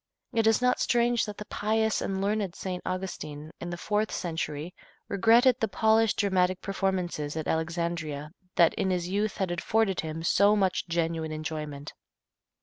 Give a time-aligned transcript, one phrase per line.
[0.33, 2.81] It is not strange that the pious and learned St.
[2.87, 4.73] Augustine, in the fourth century,
[5.07, 10.55] regretted the polished dramatic performances at Alexandria that in his youth had afforded him so
[10.55, 11.93] much genuine enjoyment.